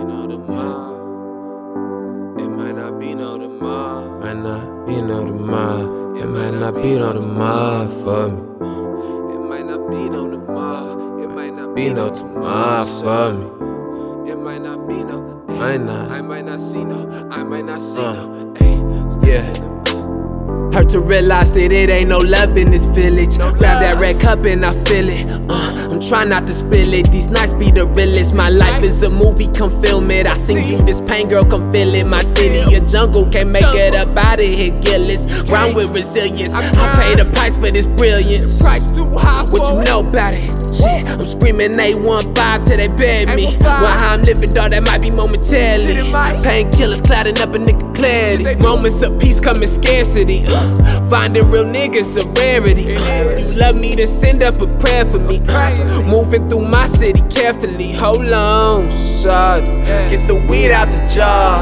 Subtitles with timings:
[0.00, 0.96] be no tomorrow.
[2.38, 4.18] It might not be no tomorrow.
[4.20, 6.16] Might not be no tomorrow.
[6.16, 8.40] It might not be no tomorrow for me.
[9.34, 11.22] It might not be no tomorrow.
[11.22, 14.30] It might not Be no tomorrow for me.
[14.32, 15.44] It might not be no.
[15.48, 16.10] Might not.
[16.10, 17.28] I might not see no.
[17.30, 18.12] I might not see Uh.
[18.14, 18.54] no.
[18.56, 19.52] Ayy, Yeah.
[20.72, 23.36] Hurt to realize that it ain't no love in this village.
[23.36, 25.28] Grab that red cup and I feel it.
[25.50, 27.10] Uh, I'm trying not to spill it.
[27.10, 28.34] These nights be the realest.
[28.34, 30.26] My life is a movie, come film it.
[30.26, 32.06] I sing you this pain, girl, come feel it.
[32.06, 35.26] My city, a jungle, can't make it up out of here, Gillis.
[35.44, 36.54] Ground with resilience.
[36.54, 38.60] I pay the price for this brilliance.
[38.60, 39.44] Price too high.
[39.50, 40.59] What you know about it?
[40.72, 43.46] Shit, I'm screaming 815 till they bury me.
[43.48, 43.62] 815.
[43.64, 45.94] While how I'm living, dog, that might be momentarily.
[46.42, 48.54] Painkillers clouding up a nigga clarity.
[48.62, 50.44] Moments of peace come in scarcity.
[50.46, 52.96] Uh, finding real niggas a rarity.
[52.96, 55.40] Uh, you love me, then send up a prayer for me.
[55.48, 57.92] Uh, moving through my city carefully.
[57.92, 59.64] Hold on, shot.
[60.10, 61.60] Get the weed out the jar.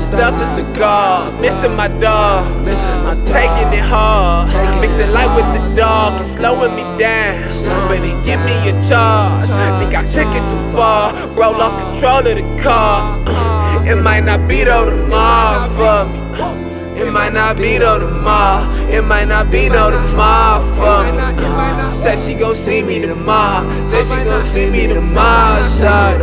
[0.00, 1.30] Stuff the cigar.
[1.40, 2.64] Missing my dog.
[2.64, 3.26] Missing my dog.
[3.26, 4.47] Taking it hard.
[4.80, 6.20] Mixing light with the dog.
[6.20, 7.48] It's slowing me down.
[7.48, 9.48] It give me a charge.
[9.48, 11.12] Think I took it too far.
[11.34, 13.18] Bro lost control of the car.
[13.86, 16.28] It might not be though tomorrow for me.
[17.00, 18.68] It might not be though tomorrow.
[18.88, 21.90] It might not be though tomorrow for me.
[21.90, 23.70] She said she gon' see me tomorrow.
[23.86, 25.62] Said she gon' see me tomorrow.
[25.62, 26.20] Shot.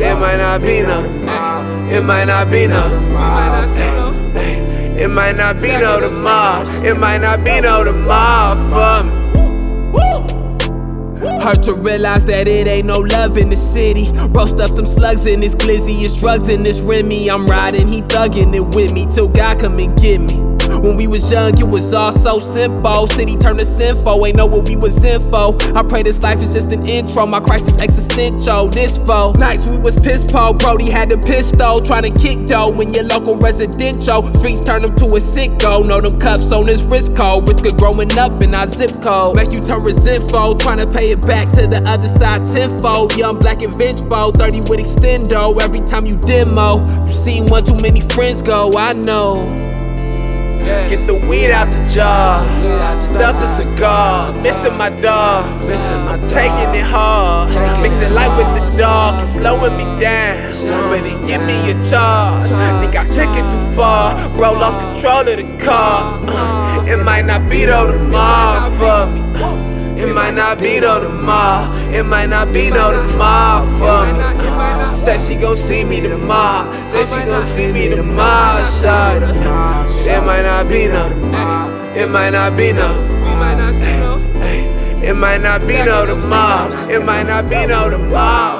[0.00, 1.88] It might not be no tomorrow.
[1.88, 3.00] It might not be no no.
[3.00, 3.73] tomorrow.
[5.04, 6.66] It might not be no tomorrow.
[6.82, 9.12] It might not be no tomorrow for me.
[11.42, 14.10] Hard to realize that it ain't no love in the city.
[14.28, 16.04] Bro stuffed them slugs in this glizzy.
[16.04, 17.30] It's drugs in this Remy.
[17.30, 20.53] I'm riding, he thugging it with me till God come and get me.
[20.80, 23.06] When we was young, it was all so simple.
[23.06, 25.56] City turned to sinful, ain't know what we was in for.
[25.76, 27.26] I pray this life is just an intro.
[27.26, 28.68] My crisis is existential.
[28.68, 29.32] This foe.
[29.38, 30.52] Nights we was piss po.
[30.52, 32.72] Brody had the pistol, trying to kick dough.
[32.72, 35.86] When your local residential streets turn him to a sicko.
[35.86, 37.48] Know them cups on his wrist cold.
[37.48, 39.36] Risk of growing up in our zip code.
[39.36, 43.16] Make you turn resentful, trying to pay it back to the other side tenfold.
[43.16, 45.60] Young black and vengeful, 30 with extendo.
[45.62, 48.72] Every time you demo, you see one too many friends go.
[48.76, 49.63] I know.
[50.62, 52.44] Get the weed out the jar.
[53.00, 54.32] Stuff the cigar.
[54.40, 55.66] Missing my dog.
[55.66, 56.28] Missing my dog.
[56.28, 57.48] Taking it hard.
[57.82, 59.22] Mixing it light with the dog.
[59.22, 60.52] It's slowing me down.
[60.52, 62.48] Slowing But it me give me a charge.
[62.48, 64.28] Think I took it too far.
[64.30, 66.20] Bro lost control of the car.
[66.28, 68.70] Uh, It might not be though tomorrow.
[69.96, 71.72] It might not be though tomorrow.
[71.90, 74.84] It might not be though tomorrow for It might not- it might me.
[74.84, 76.72] She said she gon' see me tomorrow.
[76.88, 78.62] Said she gon' see me tomorrow.
[78.82, 79.22] Shot.
[79.22, 79.34] It
[80.24, 81.12] might not be none.
[81.96, 83.02] It might not be no.
[85.02, 86.88] It might not be no tomorrow.
[86.88, 88.54] It might not be no tomorrow.